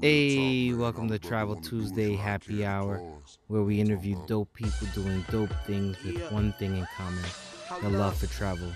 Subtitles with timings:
[0.00, 3.02] Hey, welcome to Travel Tuesday Happy Hour,
[3.48, 7.22] where we interview dope people doing dope things with one thing in common
[7.82, 8.68] the love for travel.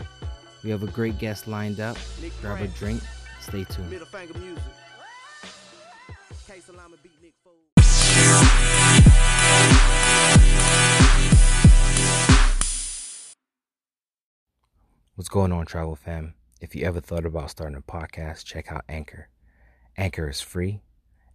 [0.63, 1.97] We have a great guest lined up.
[2.43, 3.03] Grab a drink,
[3.41, 3.91] stay tuned.
[3.91, 4.63] Middle finger music.
[6.47, 7.71] K Salama beat Nick Foles.
[15.15, 16.35] What's going on, travel fam?
[16.61, 19.29] If you ever thought about starting a podcast, check out Anchor.
[19.97, 20.83] Anchor is free.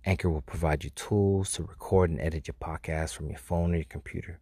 [0.07, 3.77] Anchor will provide you tools to record and edit your podcast from your phone or
[3.77, 4.39] your computer.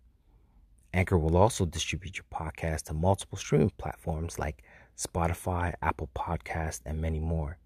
[0.93, 4.63] Anchor will also distribute your podcast to multiple streaming platforms like
[4.97, 7.57] Spotify, Apple Podcasts, and many more.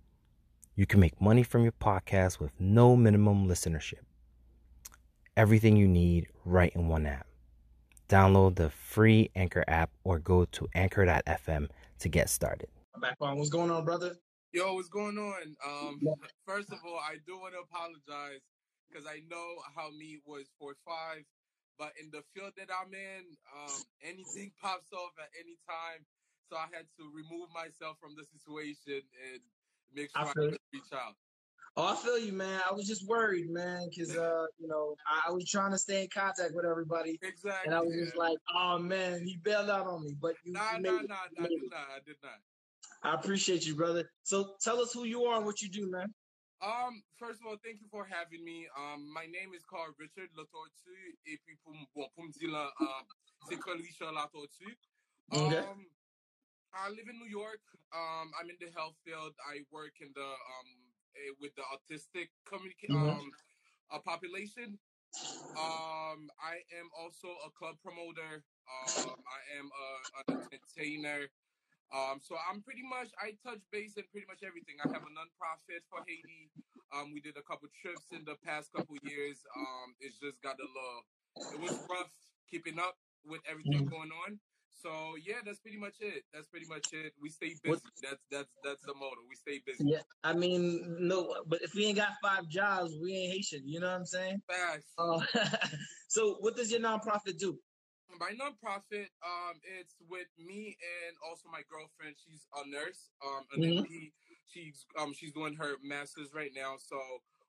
[0.76, 4.05] You can make money from your podcast with no minimum listenership.
[5.35, 7.26] Everything you need right in one app.
[8.09, 11.68] Download the free Anchor app or go to anchor.fm
[11.99, 12.70] to get started.
[13.02, 13.38] Back on.
[13.38, 14.16] What's going on, brother?
[14.53, 15.55] Yo, what's going on?
[15.65, 15.99] Um,
[16.45, 18.41] first of all, I do want to apologize
[18.87, 21.23] because I know how me was for five,
[21.77, 26.05] but in the field that I'm in, um, anything pops off at any time,
[26.49, 29.41] so I had to remove myself from the situation and
[29.93, 31.15] make sure I, feel could reach out.
[31.76, 32.61] Oh, I feel you, man.
[32.63, 36.04] I was just worried, man, because uh, you know, I, I was trying to stay
[36.04, 37.67] in contact with everybody, Exactly.
[37.67, 38.05] and I was yeah.
[38.05, 40.15] just like, oh man, he bailed out on me.
[40.20, 41.70] But you, nah, you nah, nah, You I made did it.
[41.70, 41.87] not.
[41.91, 42.39] I did not.
[43.03, 44.09] I appreciate you, brother.
[44.23, 46.13] So tell us who you are and what you do, man.
[46.59, 48.67] Um, first of all, thank you for having me.
[48.76, 52.49] Um, my name is called Richard Latortu, et puis pour, bon, pour me dire,
[52.81, 53.05] um,
[53.48, 54.65] c'est que Richard Latortu.
[55.31, 55.57] Okay.
[55.57, 55.85] Um,
[56.73, 57.62] I live in New York.
[57.93, 59.35] Um, I'm in the health field.
[59.45, 60.93] I work in the um
[61.39, 63.09] with the autistic communica- Mhm.
[63.20, 63.32] um
[63.91, 64.79] uh, population.
[65.56, 68.44] Um, I am also a club promoter.
[68.67, 69.88] Um, I am a,
[70.19, 71.29] an entertainer.
[71.96, 74.75] Um, so I'm pretty much I touch base in pretty much everything.
[74.84, 76.52] I have a nonprofit for Haiti.
[76.91, 79.40] Um, we did a couple trips in the past couple years.
[79.56, 81.02] Um, it's just got a little.
[81.56, 82.12] It was rough
[82.50, 83.91] keeping up with everything Mhm.
[83.91, 84.39] going on.
[84.73, 86.23] So yeah, that's pretty much it.
[86.34, 87.13] That's pretty much it.
[87.19, 87.94] We stay What- busy.
[88.03, 89.23] That's that's that's the motto.
[89.28, 89.84] We stay busy.
[89.85, 93.67] Yeah, I mean, no, but if we ain't got five jobs, we ain't Haitian.
[93.67, 94.41] You know what I'm saying?
[94.47, 94.91] Facts.
[94.97, 95.19] Uh,
[96.09, 97.59] so what does your nonprofit do?
[98.16, 102.16] My nonprofit, um, it's with me and also my girlfriend.
[102.16, 103.84] She's a nurse, um, an Mhm.
[103.84, 104.13] NP.
[104.47, 106.78] She's um, she's doing her master's right now.
[106.78, 106.97] So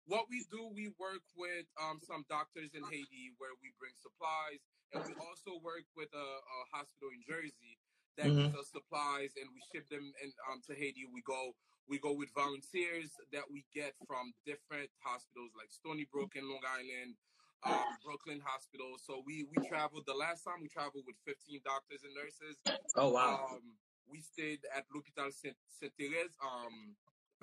[0.06, 4.58] what we do, we work with um, some doctors in Haiti where we bring supplies,
[4.92, 7.78] and we also work with a, a hospital in Jersey
[8.16, 11.06] that gives us supplies, and we ship them in, um, to Haiti.
[11.06, 11.54] We go
[11.86, 16.60] we go with volunteers that we get from different hospitals like Stony Brook and Long
[16.66, 17.16] Island,
[17.64, 18.96] um, Brooklyn Hospital.
[19.02, 20.04] So we we traveled.
[20.06, 22.56] The last time we traveled with 15 doctors and nurses.
[22.96, 23.46] Oh wow.
[23.58, 23.74] Um,
[24.10, 26.32] we stayed at l'hôpital Saint Saint Thérèse.
[26.42, 26.94] Um,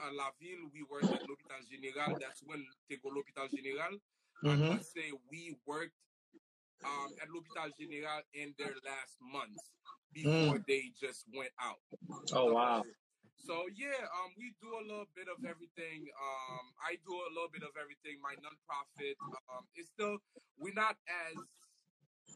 [0.01, 2.19] à la ville, we worked at l'hôpital général.
[2.19, 3.99] That's when they go l'hôpital général.
[4.43, 4.75] I Mhm.
[4.77, 5.95] must say we worked
[6.83, 9.71] um, at l'hôpital général in their last months
[10.11, 11.79] before they just went out.
[12.33, 12.83] Oh wow.
[13.37, 16.07] So yeah, um, we do a little bit of everything.
[16.17, 18.19] Um, I do a little bit of everything.
[18.21, 19.15] My nonprofit,
[19.53, 20.17] um, is still
[20.57, 21.35] we're not as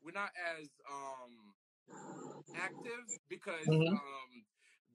[0.04, 1.56] we're not as um
[2.56, 3.88] active because Mhm.
[3.94, 4.46] um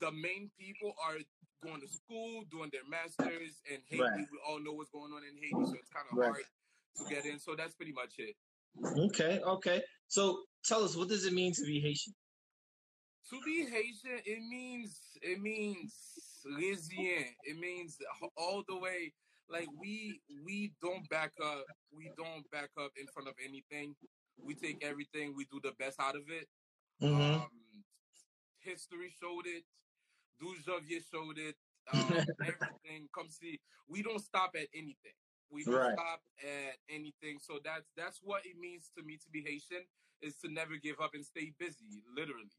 [0.00, 1.18] the main people are
[1.62, 4.02] going to school, doing their masters in Haiti.
[4.02, 4.28] Right.
[4.30, 6.28] We all know what's going on in Haiti, so it's kind of Right.
[6.30, 6.44] hard
[6.98, 7.38] to get in.
[7.38, 8.36] So that's pretty much it.
[8.98, 9.82] Okay, okay.
[10.08, 12.12] So tell us, what does it mean to be Haitian?
[13.30, 15.94] To be Haitian, it means it means
[16.44, 17.34] resilient.
[17.44, 17.96] It means
[18.36, 19.12] all the way.
[19.48, 21.64] Like we we don't back up.
[21.92, 23.94] We don't back up in front of anything.
[24.42, 25.34] We take everything.
[25.36, 26.48] We do the best out of it.
[27.02, 27.34] Mm-hmm.
[27.40, 27.48] Um,
[28.60, 29.64] history showed it.
[30.40, 31.54] Douze Javier showed it.
[31.92, 32.00] Um,
[32.40, 33.08] everything.
[33.14, 33.60] Come see.
[33.86, 35.12] We don't stop at anything.
[35.50, 35.92] We don't Right.
[35.94, 37.38] stop at anything.
[37.40, 39.84] So that's that's what it means to me to be Haitian
[40.22, 42.02] is to never give up and stay busy.
[42.16, 42.50] Literally.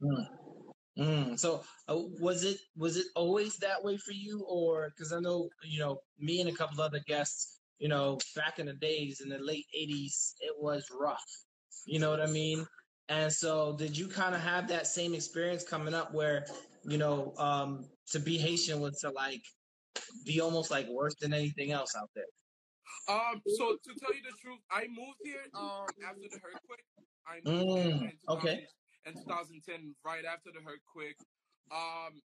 [0.98, 1.38] Mm.
[1.38, 5.50] So uh, was it was it always that way for you, or because I know
[5.64, 9.30] you know me and a couple other guests, you know, back in the days in
[9.30, 11.26] the late '80s, it was rough.
[11.86, 12.66] You know what I mean?
[13.10, 16.46] And so, did you kind of have that same experience coming up, where
[16.86, 19.42] you know, um, to be Haitian was to like
[20.26, 22.26] be almost like worse than anything else out there?
[23.08, 26.86] Um, so to tell you the truth, I moved here um after the earthquake.
[27.28, 28.68] I moved Mm, here in okay.
[29.06, 31.18] in 2010, right after the earthquake.
[31.72, 32.22] Um,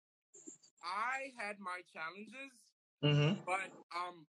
[0.83, 2.53] I had my challenges,
[3.03, 3.41] Mm-hmm.
[3.47, 4.27] but um,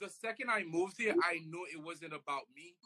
[0.00, 2.76] the second I moved here, I knew it wasn't about me.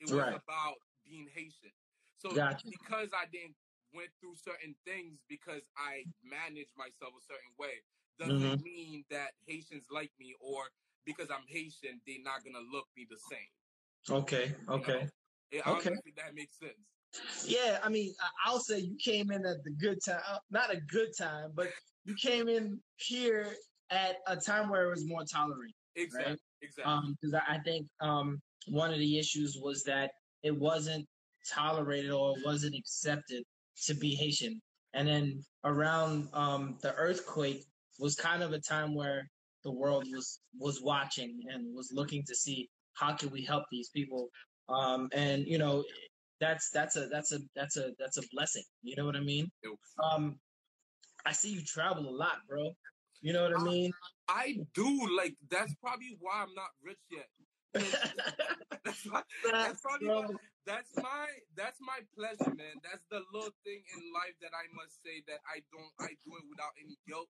[0.00, 0.34] It was Right.
[0.34, 1.72] about being Haitian.
[2.16, 2.68] So Gotcha.
[2.70, 3.54] because I didn't
[3.94, 7.82] went through certain things because I managed myself a certain way
[8.18, 8.62] doesn't Mhm.
[8.62, 10.64] mean that Haitians like me or
[11.06, 14.18] because I'm Haitian, they're not gonna look me the same.
[14.18, 15.08] Okay, okay.
[15.52, 15.96] Yeah, I don't Okay.
[16.16, 17.46] that makes sense.
[17.46, 18.12] Yeah, I mean,
[18.44, 21.68] I'll say you came in at the good time, uh, not a good time, but
[22.04, 23.54] you came in here
[23.90, 25.72] at a time where it was more tolerant.
[25.94, 26.36] Exactly.
[26.62, 26.92] Exactly.
[26.92, 28.38] Um, because I, I think um
[28.68, 30.10] one of the issues was that
[30.42, 31.06] it wasn't
[31.48, 33.44] tolerated or it wasn't accepted
[33.84, 34.60] to be Haitian.
[34.94, 37.64] And then around um the earthquake
[37.98, 39.28] was kind of a time where
[39.66, 43.90] the world was was watching and was looking to see how can we help these
[43.90, 44.28] people.
[44.68, 45.82] Um, and you know,
[46.40, 48.62] that's that's a that's a that's a that's a blessing.
[48.82, 49.50] You know what I mean?
[50.02, 50.38] Um,
[51.26, 52.70] I see you travel a lot, bro.
[53.22, 53.90] You know what I mean?
[54.28, 57.26] I do like that's probably why I'm not rich yet.
[58.84, 59.02] that's,
[59.50, 60.30] that's Bro,
[60.64, 61.26] that's my
[61.56, 62.78] that's my pleasure, man.
[62.86, 66.38] That's the little thing in life that I must say that I don't I do
[66.38, 67.28] it without any guilt,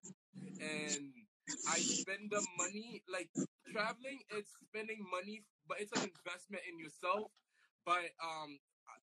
[0.61, 1.11] and
[1.67, 3.31] I spend the money like
[3.73, 4.21] traveling.
[4.31, 7.31] It's spending money, but it's an investment in yourself.
[7.85, 8.59] But um,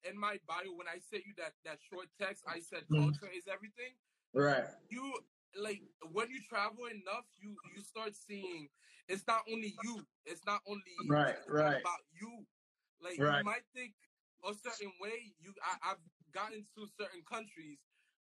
[0.09, 3.47] in my bio, when I sent you that that short text, I said culture is
[3.47, 3.93] everything
[4.33, 4.65] right.
[4.89, 5.13] you
[5.55, 5.81] like
[6.11, 8.69] when you travel enough, you you start seeing
[9.07, 10.05] it's not only you.
[10.25, 11.81] It's not only Right, not right.
[11.81, 12.45] about you.
[13.01, 13.39] Like Right.
[13.39, 13.93] you might think
[14.47, 15.33] a certain way.
[15.39, 16.03] You I, I've
[16.33, 17.79] gotten to certain countries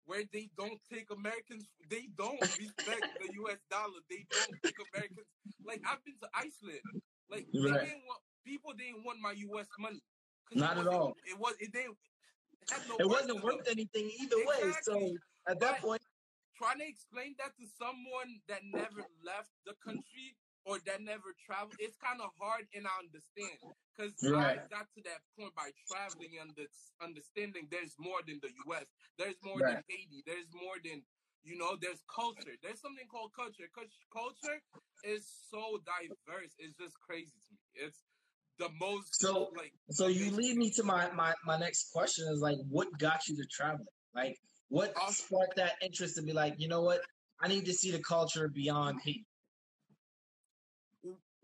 [0.09, 1.69] where they don't take Americans.
[1.93, 3.61] They don't respect the U.S.
[3.71, 4.01] dollar.
[4.09, 5.29] They don't take Americans.
[5.65, 6.81] Like I've been to Iceland.
[7.31, 9.69] Like they didn't want people didn't want my U.S.
[9.79, 10.01] money.
[10.57, 11.13] Not at all.
[11.29, 11.97] It was it didn't.
[12.73, 13.77] It, no It wasn't worth them.
[13.77, 14.73] anything either way.
[14.83, 14.97] So
[15.47, 16.03] at that But- point,
[16.57, 20.35] trying to explain that to someone that never left the country
[20.69, 23.57] or that never traveled, it's kind of hard and I understand.
[23.97, 24.61] Because Right.
[24.61, 26.53] I got to that point by traveling and
[27.01, 28.87] understanding there's more than the US.
[29.17, 29.75] There's more Right.
[29.75, 30.23] than Haiti.
[30.27, 31.03] There's more than,
[31.43, 32.55] you know, there's culture.
[32.63, 33.69] There's something called culture.
[34.13, 34.63] Culture
[35.03, 36.53] is so diverse.
[36.59, 37.87] It's just crazy to me.
[37.87, 38.05] It's
[38.59, 42.41] the most, So- like, so you lead me to my my my next question is
[42.41, 43.87] like, what got you to traveling?
[44.15, 44.39] Like,
[44.69, 47.01] what sparked that interest to be like, you know what?
[47.41, 49.25] I need to see the culture beyond Haiti.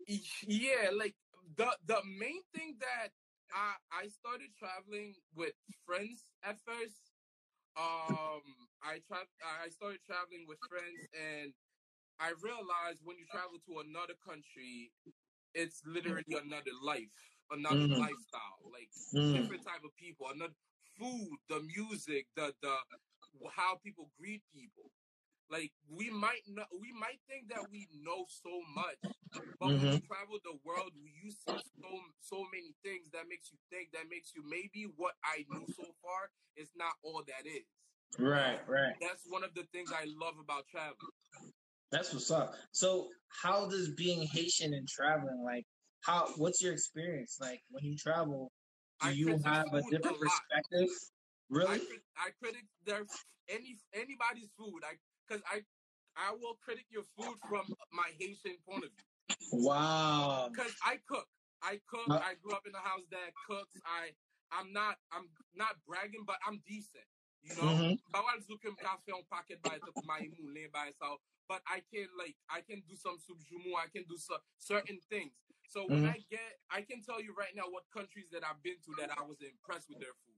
[0.07, 1.15] Yeah like
[1.57, 3.09] the the main thing that
[3.53, 5.53] i i started traveling with
[5.85, 7.11] friends at first
[7.77, 8.43] um
[8.83, 9.29] i tra-
[9.63, 11.53] i started traveling with friends and
[12.19, 14.91] i realized when you travel to another country
[15.53, 17.13] it's literally another life
[17.51, 17.95] another Mhm.
[17.95, 20.55] lifestyle like Mm, different type of people another
[20.97, 22.75] food the music the the
[23.55, 24.91] how people greet people
[25.49, 28.97] like we might not, we might think that we know so much
[29.33, 30.07] but when you mm-hmm.
[30.09, 31.89] travel the world you see so
[32.21, 35.85] so many things that makes you think that makes you maybe what i knew so
[36.01, 37.65] far is not all that is
[38.17, 38.95] right, right.
[39.01, 40.95] that's one of the things i love about travel.
[41.91, 42.55] That's what's up.
[42.71, 45.63] So, how does being Haitian and traveling like?
[46.01, 46.27] How?
[46.35, 48.51] What's your experience like when you travel?
[49.01, 50.89] Do I you have a different a perspective?
[51.49, 51.77] Really?
[51.77, 53.05] crit- I critic their
[53.49, 54.97] any anybody's food i
[55.27, 55.61] because i
[56.17, 59.03] i will critic your food from my haitian point of view
[59.51, 60.49] Wow.
[60.51, 61.27] because I cook.
[61.63, 62.09] I cook.
[62.09, 63.79] Uh, I grew up in a house that cooks.
[63.85, 64.11] I
[64.51, 67.05] I'm not I'm not bragging, but I'm decent.
[67.43, 67.99] You know, Mhm.
[68.13, 71.81] Bawal zuke m ka fe un paket bay to my moulin by so, but I
[71.91, 73.75] can like I can do some soup jumu.
[73.77, 75.33] I can do so, certain things.
[75.69, 76.09] So when Mhm.
[76.15, 79.11] I get, I can tell you right now what countries that I've been to that
[79.17, 80.34] I was impressed with their food.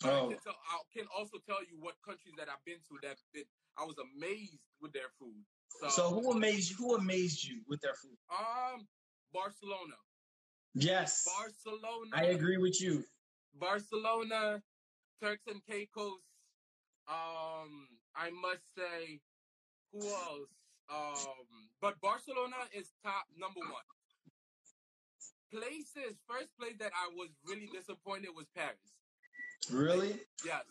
[0.00, 2.78] But I, Oh, can tell, I can also tell you what countries that I've been
[2.88, 3.44] to that been,
[3.78, 5.42] I was amazed with their food.
[5.80, 6.76] So, so who amazed you?
[6.76, 8.16] Who amazed you with their food?
[8.30, 8.86] um,
[9.32, 9.98] Barcelona.
[10.74, 12.10] Yes, Barcelona.
[12.12, 13.04] I agree with you.
[13.54, 14.62] Barcelona,
[15.22, 16.20] Turks and Caicos.
[17.08, 19.20] Um, I must say,
[19.92, 20.50] who else?
[20.90, 23.88] Um, but Barcelona is top number one.
[25.52, 28.94] Places, first place that I was really disappointed was Paris.
[29.70, 30.20] Really?
[30.44, 30.62] Yes.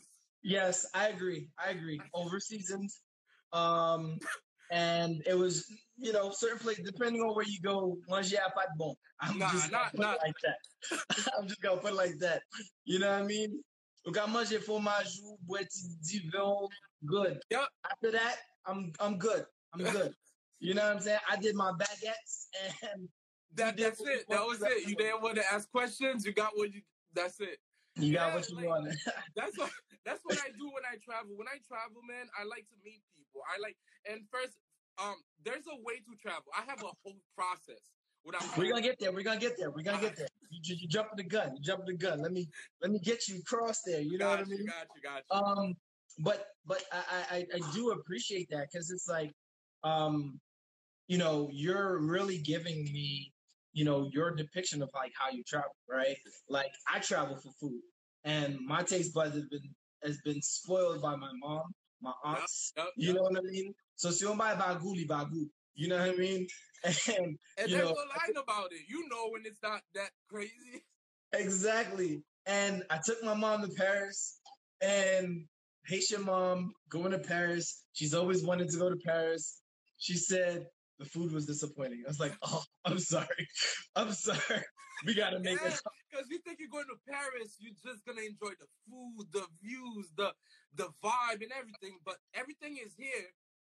[0.43, 1.49] Yes, I agree.
[1.63, 2.01] I agree.
[2.15, 2.89] Overseasoned.
[3.53, 4.17] Um,
[4.71, 5.65] and it was,
[5.97, 8.95] you know, certain places, depending on where you go, manger à pas bon.
[9.21, 11.31] I'm Nah, just gonna not- put not- it like that.
[11.37, 12.41] I'm just gonna put it like that.
[12.85, 13.63] You know what I mean?
[14.05, 15.69] We got manger fromage, boîte
[16.03, 16.67] divin,
[17.05, 17.39] good.
[17.51, 17.67] Yep.
[17.89, 19.45] After that, I'm I'm good.
[19.73, 20.13] I'm good.
[20.59, 21.19] You know what I'm saying?
[21.29, 22.47] I did my baguettes
[22.93, 23.09] and
[23.55, 24.23] That, that's it.
[24.29, 24.87] That was it.
[24.87, 26.25] You didn't want to ask questions.
[26.25, 26.81] You got what you.
[27.13, 27.59] That's it.
[27.95, 28.95] You got Yeah, what you like- wanted.
[29.35, 29.69] That's what
[30.05, 31.31] that's what I do when I travel.
[31.37, 33.39] When I travel, man, I like to meet people.
[33.47, 33.77] I like
[34.09, 34.57] and first,
[35.01, 36.43] um, there's a way to travel.
[36.57, 37.79] I have a whole process.
[38.23, 39.11] What I'm We're gonna get there.
[39.13, 39.71] We're gonna get there.
[39.71, 40.27] We're gonna get there.
[40.49, 41.55] You, you, you jumping the gun.
[41.55, 42.21] You jumping the gun.
[42.21, 42.49] Let me
[42.81, 44.01] let me get you across there.
[44.01, 44.65] You know got what I mean?
[44.65, 45.61] got you, got you.
[45.63, 45.73] Um,
[46.19, 49.31] but but I I, I- I do appreciate that because it's like
[49.83, 50.39] um
[51.07, 53.32] you know, you're really giving me,
[53.73, 56.15] you know, your depiction of like how you travel, right?
[56.49, 57.81] Like I travel for food,
[58.23, 59.69] and my taste buds have been
[60.03, 61.63] has been spoiled by my mom,
[62.01, 62.73] my aunts.
[62.77, 63.15] Yup, You yup.
[63.17, 63.73] know what I mean?
[63.95, 66.47] So si on buy baguli bagu, you know what I mean?
[67.07, 68.81] And And you know, no line about it.
[68.89, 70.83] You know when it's not that crazy.
[71.33, 72.21] Exactly.
[72.45, 74.39] And I took my mom to Paris
[74.81, 75.45] and
[75.87, 77.83] Haitian mom going to Paris.
[77.93, 79.61] She's always wanted to go to Paris.
[79.97, 80.67] She said
[80.99, 82.03] the food was disappointing.
[82.05, 83.47] I was like, oh, I'm sorry.
[83.95, 84.63] I'm sorry.
[85.05, 85.79] We gotta make Yeah, it.
[86.11, 90.11] because you think you're going to Paris, you're just gonna enjoy the food, the views,
[90.15, 90.33] the
[90.75, 91.99] the vibe, and everything.
[92.05, 93.29] But everything is here,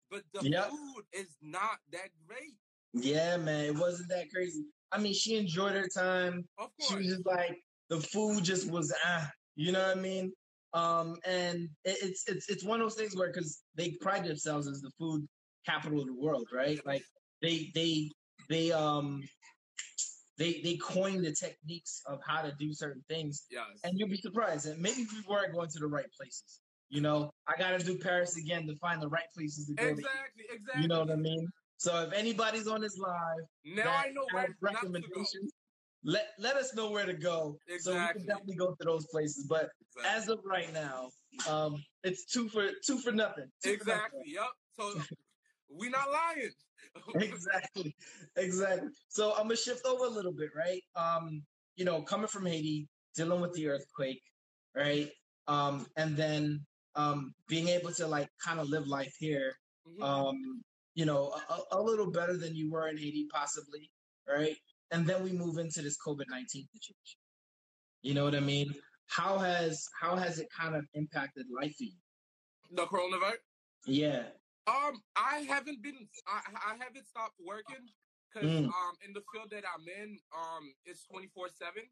[0.09, 0.69] but the Yep.
[0.69, 2.57] food is not that great.
[2.93, 3.65] Yeah, man.
[3.65, 4.65] It wasn't that crazy.
[4.91, 6.47] I mean, she enjoyed her time.
[6.57, 7.57] Of She was just like
[7.89, 10.31] the food just was ah, you know what I mean?
[10.73, 14.67] Um, and it, it's it's it's one of those things where because they pride themselves
[14.67, 15.25] as the food
[15.65, 16.79] capital of the world, right?
[16.85, 17.03] Like
[17.41, 18.09] they they
[18.49, 19.23] they um
[20.37, 23.63] they they coined the techniques of how to do certain things, yes.
[23.83, 24.65] and you'll be surprised.
[24.65, 26.59] And maybe we weren't going to the right places.
[26.89, 29.83] You know, I got to do Paris again to find the right places to go.
[29.83, 29.91] to.
[29.91, 30.81] Exactly, exactly.
[30.81, 31.47] You know what I mean?
[31.77, 34.71] So if anybody's on this live now that I know where has to go.
[34.71, 35.51] recommendations,
[36.03, 37.57] let let us know where to go.
[37.79, 39.45] So we can definitely go to those places.
[39.49, 40.17] But Exactly.
[40.17, 41.09] as of right now,
[41.49, 43.45] um, it's two for two for nothing.
[43.63, 44.03] Two for nothing.
[44.03, 44.21] Exactly.
[44.27, 44.49] Yep.
[44.77, 45.01] So
[45.77, 46.51] we not lying.
[47.15, 47.95] exactly,
[48.35, 48.89] exactly.
[49.09, 50.81] So I'm gonna shift over a little bit, right?
[50.95, 51.43] Um,
[51.75, 54.21] you know, coming from Haiti, dealing with the earthquake,
[54.75, 55.09] right?
[55.47, 56.65] Um, and then
[56.95, 59.53] um, being able to like kind of live life here,
[59.87, 60.03] Mhm.
[60.03, 60.63] um,
[60.95, 63.89] you know, a, a little better than you were in Haiti, possibly,
[64.27, 64.55] right?
[64.91, 67.19] And then we move into this COVID nineteen situation.
[68.03, 68.73] You know what I mean?
[69.07, 71.97] How has how has it kind of impacted life for you?
[72.71, 73.37] the coronavirus.
[73.85, 74.23] Yeah.
[74.67, 76.07] Um, I haven't been.
[76.27, 77.83] I, I haven't stopped working
[78.31, 78.65] because Mm.
[78.65, 81.83] um, in the field that I'm in, um, it's twenty four seven,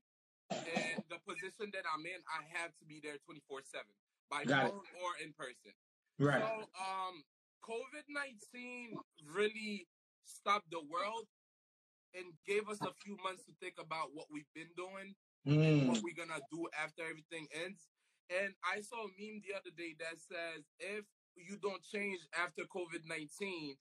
[0.52, 3.92] and the position that I'm in, I have to be there twenty four seven
[4.30, 4.72] by Got it.
[4.72, 5.74] phone or in person.
[6.18, 6.42] Right.
[6.42, 7.24] So, um,
[7.64, 8.96] COVID nineteen
[9.28, 9.88] really
[10.26, 11.28] stopped the world
[12.16, 15.16] and gave us a few months to think about what we've been doing
[15.48, 15.88] Mm.
[15.88, 17.90] what we're gonna do after everything ends.
[18.30, 21.04] And I saw a meme the other day that says if
[21.36, 23.76] you don't change after COVID nineteen,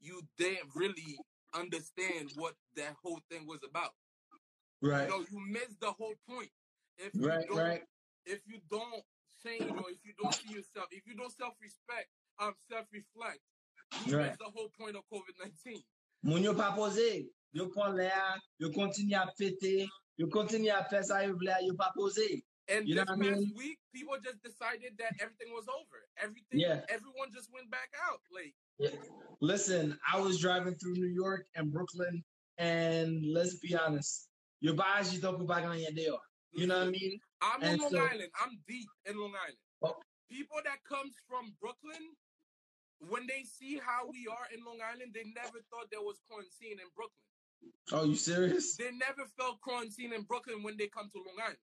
[0.00, 1.18] you didn't really
[1.54, 3.90] understand what that whole thing was about.
[4.80, 5.02] Right.
[5.02, 6.50] You know, you missed the whole point.
[6.98, 7.46] If you Right.
[7.48, 7.82] don't, Right.
[8.26, 9.02] if you don't
[9.42, 13.40] change or if you don't see yourself, if you don't self respect, um, self reflect,
[13.92, 14.28] you Right.
[14.28, 15.82] miss the whole point of COVID nineteen.
[16.22, 20.84] Moun yo pa pose, yo kon le a, yo kontinye a fete, yo kontinye a
[20.90, 22.42] fe sa yo vle a, yo pa pose.
[22.68, 23.54] And You know this what I past mean?
[23.56, 26.04] week, people just decided that everything was over.
[26.18, 26.84] Everything, Yeah.
[26.88, 28.20] everyone just went back out.
[28.30, 28.54] Like,
[29.40, 32.24] Listen, I was driving through New York and Brooklyn,
[32.58, 34.28] and let's be honest,
[34.60, 36.18] yo ba aji ton pou pa ganyen deyo.
[36.52, 37.20] You know what I mean?
[37.40, 38.30] I'm And in Long so- Island.
[38.40, 39.58] I'm deep in Long Island.
[39.82, 39.96] Oh.
[40.30, 42.16] People that comes from Brooklyn,
[43.08, 46.78] when they see how we are in Long Island, they never thought there was quarantine
[46.80, 47.72] in Brooklyn.
[47.92, 48.76] Oh, you serious?
[48.76, 51.58] They never felt quarantine in Brooklyn when they come to Long Island.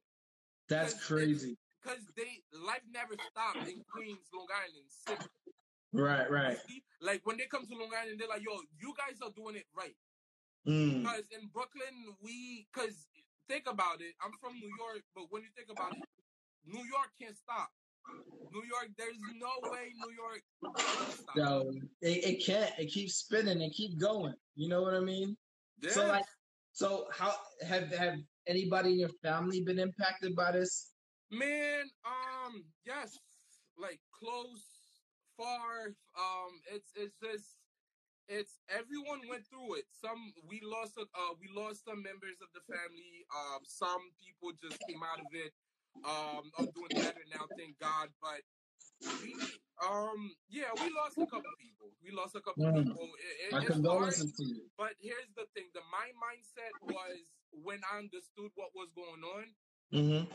[0.69, 1.57] That's crazy.
[1.83, 5.29] Because they life never stopped in Queens, Long Island City.
[5.93, 6.57] Right, right.
[6.67, 6.83] See?
[7.01, 9.65] Like when they come to Long Island, they're like, yo, you guys are doing it
[9.77, 9.95] right.
[10.67, 11.01] Mm.
[11.03, 13.07] Because in Brooklyn, we because
[13.47, 14.15] think about it.
[14.23, 16.03] I'm from New York, but when you think about it,
[16.65, 17.69] New York can't stop.
[18.51, 20.41] New York, there's no way New York.
[21.35, 22.71] So it, it can't.
[22.77, 24.35] It keeps spinning and keep going.
[24.55, 25.35] You know what I mean?
[25.89, 26.11] So Yeah.
[26.13, 26.25] like,
[26.75, 27.33] so how
[27.65, 30.91] have have anybody in your family been impacted by this?
[31.31, 33.17] Man, um, yes,
[33.79, 34.67] like close,
[35.37, 35.95] far.
[36.19, 37.55] Um, it's it's just
[38.27, 39.85] it's everyone went through it.
[39.89, 43.23] Some we lost uh we lost some members of the family.
[43.31, 45.55] Um, some people just came out of it.
[46.03, 48.11] Um, are doing better now, thank God.
[48.19, 48.43] But
[49.23, 49.31] we
[49.83, 51.91] um yeah, we lost a couple people.
[52.03, 52.85] We lost a couple Mm.
[52.85, 53.09] people.
[53.19, 53.73] It, My it's hard.
[53.83, 54.69] condolences to you.
[54.77, 57.19] But here's the thing: the my mindset was
[57.51, 59.45] when I understood what was going on
[59.93, 60.25] Mm-hmm.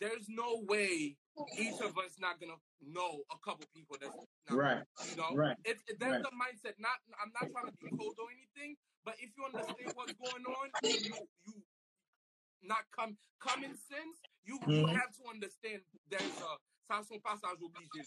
[0.00, 1.14] there's no way
[1.60, 4.16] each of us not gonna know a couple people that's
[4.48, 5.56] not, Right, you know right.
[5.64, 6.22] it's it, that's right.
[6.24, 9.92] the mindset not i'm not trying to be cold or anything but if you understand
[9.94, 10.68] what's going on
[11.04, 11.14] you
[11.44, 11.62] you
[12.62, 14.96] not come common sense you you Mhm.
[14.96, 16.52] have to understand there's a
[16.90, 18.02] ça son passage obligé.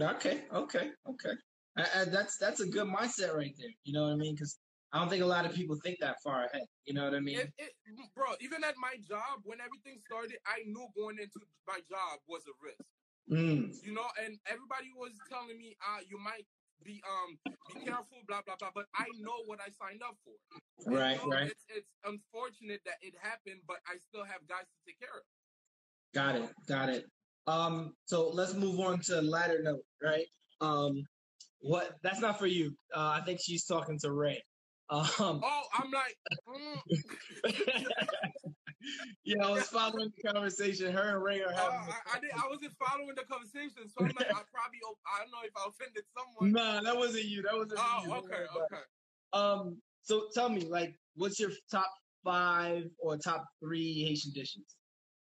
[0.00, 1.32] Okay, okay, okay.
[1.76, 3.70] I, I, that's that's a good mindset right there.
[3.84, 4.34] You know what I mean?
[4.34, 4.58] Because
[4.92, 6.62] I don't think a lot of people think that far ahead.
[6.84, 7.38] You know what I mean?
[7.38, 7.72] It, it,
[8.14, 12.42] bro even at my job when everything started i knew going into my job was
[12.48, 12.84] a risk
[13.30, 16.46] Mm, you know, and everybody was telling me, uh, you might
[16.84, 18.70] be um be careful, blah blah blah.
[18.72, 20.38] But I know what I signed up for.
[20.86, 21.50] Right, right.
[21.50, 25.26] It's it's unfortunate that it happened, but I still have guys to take care of.
[26.14, 26.50] Got it.
[26.68, 27.04] Got it.
[27.46, 30.26] Um, so let's move on to a lighter note, right?
[30.60, 31.04] Um,
[31.60, 32.72] what that's not for you.
[32.94, 34.42] Uh, I think she's talking to Ray.
[34.90, 36.16] Um, Oh, I'm like,
[36.48, 36.80] mm,
[39.24, 40.92] yeah, I was following the conversation.
[40.92, 41.78] Her and Ray are uh, having.
[41.78, 42.30] I, I did.
[42.32, 44.78] I wasn't following the conversation, so I'm like, I probably,
[45.12, 46.52] I don't know if I offended someone.
[46.52, 47.42] nah, that wasn't you.
[47.42, 47.84] That wasn't you.
[47.84, 48.48] Oh, Don't okay, it.
[48.72, 48.82] okay.
[49.32, 51.90] Um, so tell me, like, what's your top
[52.24, 54.76] five or top three Haitian dishes?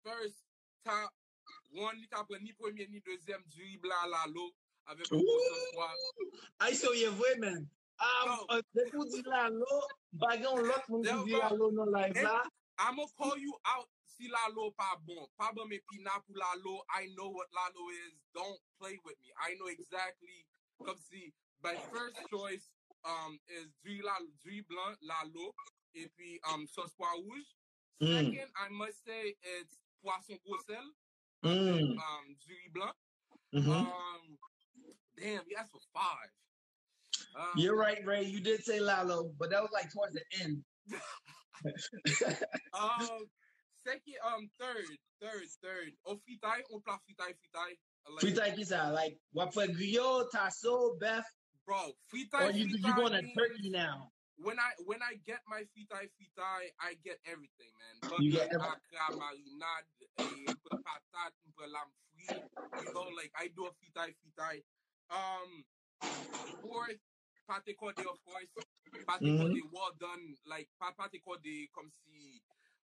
[0.03, 0.35] First,
[0.85, 1.11] top
[1.75, 4.51] one, ni kapre ni premier ni deuxième, du riz blanc à la l'eau
[4.87, 5.23] avec un Ouh!
[5.23, 6.11] gros sauce poivre.
[6.59, 7.67] Ay, so ye vwe men.
[7.99, 8.45] Um, No.
[8.57, 9.81] uh, de pou di la lo,
[10.19, 12.43] bagan lot moun Yeah, ki di la lo nan live la.
[12.77, 15.27] I'm gonna call you out si la l'eau pas bon.
[15.37, 16.83] Pas bon mes pinard pour la l'eau.
[16.91, 18.13] I know what la l'eau is.
[18.33, 19.31] Don't play with me.
[19.39, 20.45] I know exactly.
[20.83, 22.67] Comme si my first choice
[23.05, 25.53] um is du riz, la, du riz blanc, la l'eau,
[25.93, 27.47] et puis um sauce pois rouge.
[28.01, 28.11] Mm.
[28.11, 30.83] Second, I must say it's poisson gros sel,
[31.45, 31.91] Mm.
[31.97, 32.95] um riz blanc.
[33.53, 33.69] mhm.
[33.69, 34.37] Um,
[35.17, 36.29] damn, you asked for five.
[37.37, 38.23] Um, You're right, Ray.
[38.23, 40.63] You did say Lalo, but that was like towards the end.
[42.73, 43.25] Um,
[43.83, 44.85] second, um, third,
[45.21, 45.91] third, third.
[46.05, 48.37] Au fritaille, on plat fritaille, fritaille.
[48.37, 51.25] Like, kisa, like what for griot, tasso, beth,
[51.65, 54.11] bro, or fritaille, you you fritaille going to turkey now?
[54.37, 58.11] When I when I get my fritaille, fritaille, I get everything, man.
[58.19, 60.04] You get Butter, every- akra, marinade,
[60.83, 62.43] patate, un peu lame frite.
[62.77, 64.63] You know, like I do a fritaille, fritaille.
[65.09, 65.63] Um,
[66.61, 66.99] fourth,
[67.47, 68.47] pâté cordé, of course.
[69.07, 69.37] Pâté Mhm.
[69.39, 70.35] cordé, well done.
[70.45, 72.41] Like pas pâté cordé comme si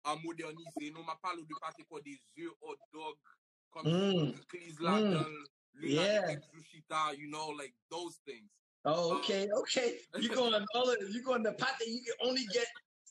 [0.06, 0.92] uh, modernisé.
[0.92, 3.18] Non, ma parle de pâté cordé, œufs, hot dog,
[3.72, 4.34] comme Mm.
[4.34, 5.46] si clis là Mm.
[5.74, 6.36] le Yeah.
[6.52, 8.50] bruschetta, you know, like those things.
[8.86, 10.00] Oh, okay, okay.
[10.20, 12.68] You're going all of, you going to pot that you can only get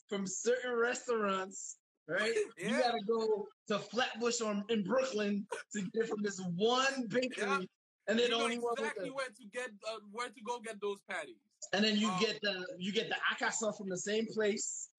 [0.07, 2.33] from certain restaurants, right?
[2.57, 7.59] You gotta go to Flatbush on in Brooklyn to get from this one bakery, Yeah.
[8.07, 8.73] and then you know only one.
[8.77, 11.41] with exactly where to get uh, where to go get those patties.
[11.73, 14.89] And then you Um, get the you get the akasa from the same place.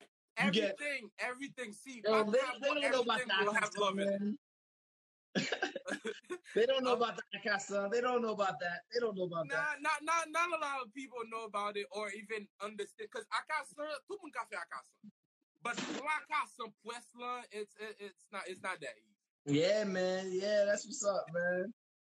[0.44, 1.72] You get- Everything, everything.
[1.72, 4.20] See, Yo, they, they don't know about everything the akasa, love in it.
[4.20, 4.38] man.
[6.54, 7.88] they don't know Um, about the akasa.
[7.92, 8.80] They don't know about that.
[8.92, 9.80] They don't know about Nah, that.
[9.80, 13.08] not, not, not a lot of people know about it or even understand.
[13.12, 13.74] Because akasa,
[14.08, 14.44] tout le monde ka
[15.74, 15.92] fait akasa.
[15.92, 19.60] But pour akasa, poisson, it's it, it's not it's not that easy.
[19.60, 20.30] Yeah, man.
[20.30, 21.72] Yeah, that's what's up, man.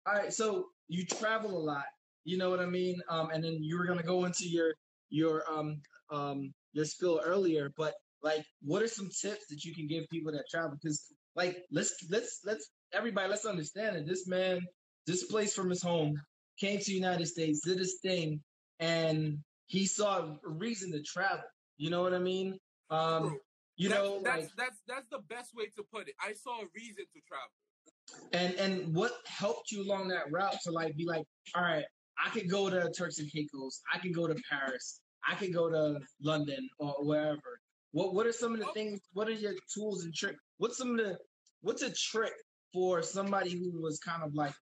[0.06, 1.84] All right, so you travel a lot.
[2.24, 3.00] You know what I mean?
[3.08, 4.74] Um, and then you were gonna go into your
[5.10, 9.86] your um um your spill earlier, but like, what are some tips that you can
[9.86, 10.76] give people that travel?
[10.80, 14.60] Because like, let's let's let's everybody let's understand that This man
[15.06, 16.20] displaced from his home,
[16.58, 18.40] came to the United States, did his thing,
[18.78, 21.44] and he saw a reason to travel.
[21.78, 22.58] You know what I mean?
[22.90, 23.38] Um,
[23.76, 26.14] you that's, know, that's like that's that's the best way to put it.
[26.20, 28.30] I saw a reason to travel.
[28.32, 31.24] and and what helped you along that route to like be like,
[31.54, 31.84] all right,
[32.24, 35.70] I could go to Turks and Caicos, I could go to Paris, I could go
[35.70, 37.60] to London or wherever.
[37.92, 38.72] What what are some of the Oh.
[38.72, 39.00] things?
[39.14, 40.38] What are your tools and tricks?
[40.58, 41.16] What's some of the
[41.62, 42.32] what's a trick
[42.72, 44.54] for somebody who was kind of like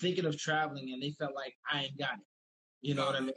[0.00, 2.24] thinking of traveling and they felt like I ain't got it.
[2.82, 3.32] You know what I mean?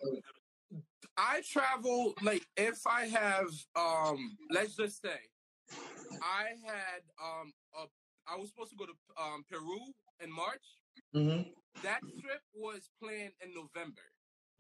[1.18, 5.18] I travel like if I have um let's just say
[6.22, 7.86] I had um a,
[8.32, 9.80] I was supposed to go to um Peru
[10.24, 10.66] in March.
[11.14, 11.42] hmm
[11.84, 14.02] That trip was planned in November.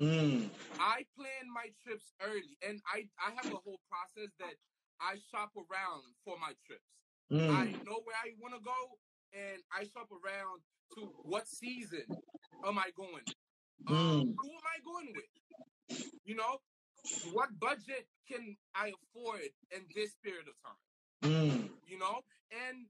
[0.01, 0.49] Mm.
[0.79, 4.55] I plan my trips early and I I have a whole process that
[5.01, 6.89] I shop around for my trips.
[7.31, 7.85] I Mm.
[7.85, 8.97] know where I want to go
[9.33, 10.61] and I shop around
[10.95, 12.05] to what season
[12.65, 13.25] am I going?
[13.87, 14.35] Um, Mm.
[14.41, 15.25] Who am I going with?
[16.25, 16.59] You know,
[17.31, 20.83] what budget can I afford in this period of time?
[21.23, 21.69] Mm.
[21.87, 22.21] You know,
[22.51, 22.87] and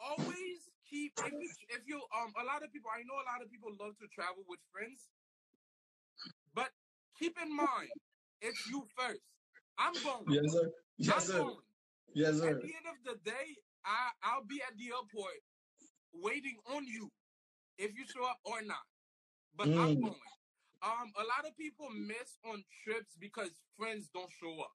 [0.00, 3.42] always keep if you if you um a lot of people I know a lot
[3.44, 5.08] of people love to travel with friends,
[6.54, 6.70] but
[7.18, 7.92] keep in mind
[8.40, 9.20] it's you first.
[9.78, 10.24] I'm going.
[10.28, 10.70] Yes, sir.
[10.98, 11.38] Yes, I'm sir.
[11.38, 11.66] going.
[12.14, 12.48] Yes, sir.
[12.50, 15.40] At the end of the day, I I'll be at the airport
[16.12, 17.10] waiting on you
[17.78, 18.84] if you show up or not.
[19.56, 20.02] But I'm Mm.
[20.02, 20.30] going.
[20.82, 24.72] Um, a lot of people miss on trips because friends don't show up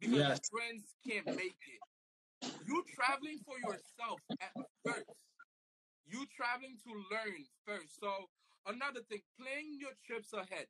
[0.00, 0.48] because Yes.
[0.48, 1.80] friends can't make it.
[2.66, 4.52] You traveling for yourself at
[4.84, 5.10] first.
[6.06, 8.00] You traveling to learn first.
[8.00, 8.30] So
[8.66, 10.66] another thing, plan your trips ahead.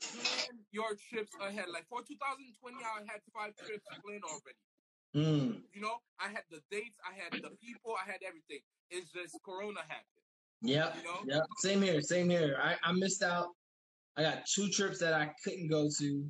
[0.00, 1.68] Plan your trips ahead.
[1.68, 4.58] Like for 2020, I had five trips planned already.
[5.14, 5.62] Mm.
[5.72, 8.60] You know, I had the dates, I had the people, I had everything.
[8.90, 10.06] It's just Corona happened.
[10.62, 10.96] Yep.
[10.96, 11.18] You know?
[11.26, 11.42] Yep.
[11.58, 12.00] Same here.
[12.00, 12.58] Same here.
[12.62, 13.48] I, I missed out
[14.16, 16.26] I got two trips that I couldn't go to.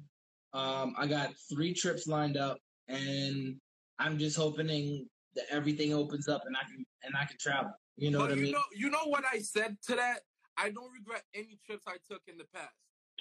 [0.55, 3.57] Um, I got three trips lined up, and
[3.99, 7.73] I'm just hoping that everything opens up and I can and I can travel.
[7.97, 8.53] You know but what I you mean?
[8.53, 10.21] know, you know what I said to that.
[10.59, 12.75] I don't regret any trips I took in the past.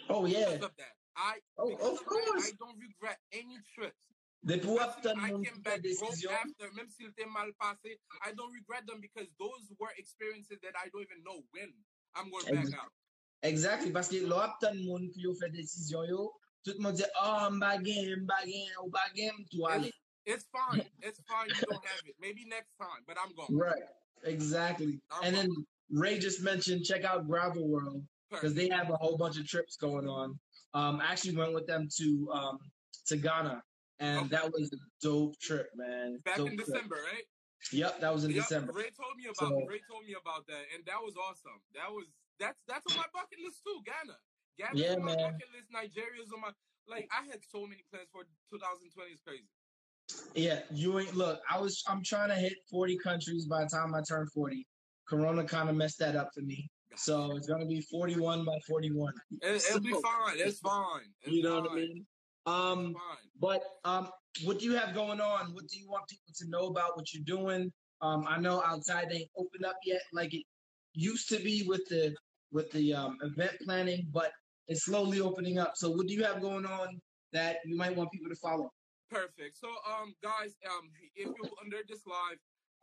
[0.09, 0.51] oh yeah.
[0.51, 2.47] Because of that, I Oh, of that, course.
[2.47, 3.95] I don't regret any trips.
[4.43, 7.95] Depuis Parce after que I came back broke after, même s'il était mal passé,
[8.25, 11.69] I don't regret them because those were experiences that I don't even know when
[12.15, 12.91] I'm going back out.
[13.43, 16.31] Exactly, que lò ap tan moun ki yo fè desisyon yo,
[16.63, 19.91] tout moun di, oh, mba gen, mba gen, ou ba gen, mtou ale.
[20.25, 20.85] It's fine.
[21.01, 21.47] It's fine.
[21.49, 22.15] You don't have it.
[22.19, 23.57] Maybe next time, but I'm going.
[23.57, 23.81] Right,
[24.23, 24.99] exactly.
[25.11, 25.49] I'm And then.
[25.93, 29.75] Ray just mentioned, check out Gravel World, because they have a whole bunch of trips
[29.75, 30.39] going on.
[30.73, 32.59] Um, I actually went with them to um
[33.07, 33.61] to Ghana,
[33.99, 34.27] and Okay.
[34.29, 36.17] that was a dope trip, man.
[36.23, 36.67] back Dope in trip.
[36.67, 37.25] December, right?
[37.73, 38.71] Yep, that was in Yep, December.
[38.71, 41.59] Ray told me about So- Ray told me about that, and that was awesome.
[41.75, 42.07] That was
[42.41, 43.79] that's that's on my bucket list too.
[43.85, 44.17] Ghana,
[44.57, 45.31] Ghana Yeah, on my man.
[45.31, 45.69] bucket list.
[45.71, 46.51] Nigeria's on my
[46.89, 47.07] like.
[47.13, 49.13] I had so many plans for 2020.
[49.13, 49.47] It's crazy.
[50.35, 51.39] Yeah, you ain't look.
[51.49, 54.65] I was I'm trying to hit 40 countries by the time I turn 40.
[55.07, 56.67] Corona kind of messed that up for me.
[56.95, 59.13] So it's gonna be 41 by 41.
[59.41, 60.35] It, it'll be fine.
[60.35, 61.01] It's fine.
[61.21, 62.05] It's You know what I mean?
[62.45, 62.95] Um,
[63.39, 64.09] but um,
[64.43, 65.53] what do you have going on?
[65.53, 67.71] What do you want people to know about what you're doing?
[68.01, 70.43] Um, I know outside ain't open up yet, like it
[70.93, 72.15] used to be with the
[72.51, 74.31] with the um, event planning, but
[74.67, 75.73] it's slowly opening up.
[75.75, 76.99] So what do you have going on
[77.33, 78.71] that you might want people to follow?
[79.09, 79.59] Perfect.
[79.59, 82.39] So, um, guys, um, if you're under this live,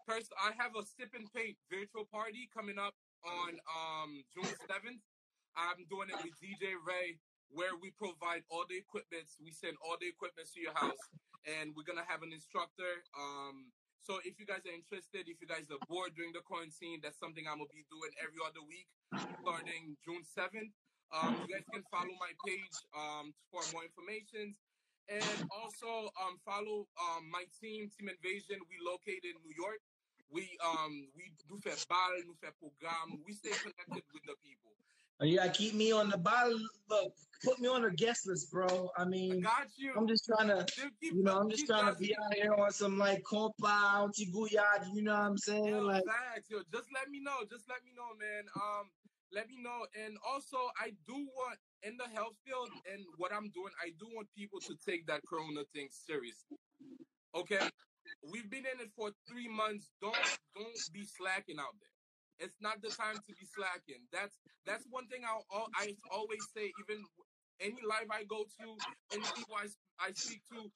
[0.07, 2.92] first, I have a sip and paint virtual party coming up
[3.24, 5.00] on um June seventh.
[5.57, 7.16] I'm doing it with DJ Ray,
[7.48, 9.40] where we provide all the equipments.
[9.40, 11.00] We send all the equipment to your house,
[11.48, 13.04] and we're gonna have an instructor.
[13.16, 17.00] Um, so if you guys are interested, if you guys are bored during the quarantine,
[17.02, 18.88] that's something I'm gonna be doing every other week,
[19.42, 20.72] starting June seventh.
[21.12, 24.54] Um, you guys can follow my page um for more information.
[25.08, 28.61] And also um, follow um, my team, Team Invasion.
[28.68, 29.80] We located in New York.
[30.30, 33.16] We um we do fait bal, nous fait programme.
[33.24, 34.78] We stay connected with the people.
[35.20, 36.62] Oh, You gotta keep me on the bottom.
[36.88, 37.12] Look,
[37.44, 38.90] put me on the guest list, bro.
[38.96, 39.92] I I mean, got you.
[39.96, 40.66] I'm just trying to,
[41.00, 44.87] you know, I'm just trying to be out here on some like compa, auntie guyad,
[44.94, 45.64] you know what I'm saying?
[45.66, 46.59] Yo, Like, facts, yo.
[46.72, 47.38] Just let me know.
[47.50, 48.44] Just let me know, man.
[48.57, 48.87] Um,
[49.33, 49.87] let me know.
[50.04, 54.07] And also, I do want in the health field and what I'm doing, I do
[54.14, 56.59] want people to take that Corona thing seriously.
[57.35, 57.61] Okay,
[58.31, 59.90] we've been in it for three months.
[60.00, 60.16] Don't
[60.57, 61.97] don't be slacking out there.
[62.40, 64.03] It's not the time to be slacking.
[64.12, 66.70] That's that's one thing I al- I always say.
[66.87, 67.05] Even
[67.61, 68.66] any live I go to,
[69.12, 69.66] any people I,
[69.98, 70.70] I speak to,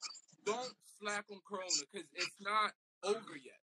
[0.45, 2.71] don't slack on Corona because it's not
[3.03, 3.59] over yet.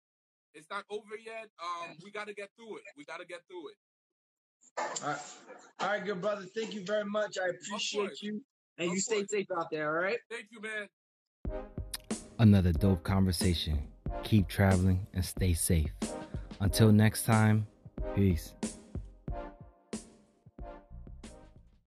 [0.53, 1.49] It's not over yet.
[1.61, 2.83] Um, we got to get through it.
[2.97, 3.77] We got to get through it.
[5.03, 5.19] all right,
[5.79, 6.45] all right, good brother.
[6.55, 7.37] Thank you very much.
[7.37, 8.41] I appreciate you,
[8.77, 9.29] and Of you stay course.
[9.29, 9.95] safe out there.
[9.95, 10.17] All right.
[10.29, 10.87] Thank you, man.
[12.39, 13.79] Another dope conversation.
[14.23, 15.91] Keep traveling and stay safe.
[16.59, 17.67] Until next time,
[18.15, 18.53] peace.